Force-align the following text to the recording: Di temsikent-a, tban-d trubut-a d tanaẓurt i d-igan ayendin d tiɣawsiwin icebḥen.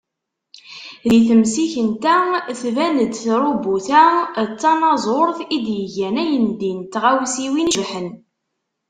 Di 1.09 1.19
temsikent-a, 1.27 2.17
tban-d 2.59 3.11
trubut-a 3.21 4.05
d 4.47 4.51
tanaẓurt 4.61 5.39
i 5.55 5.57
d-igan 5.65 6.15
ayendin 6.23 6.79
d 6.83 6.87
tiɣawsiwin 6.91 7.71
icebḥen. 7.71 8.09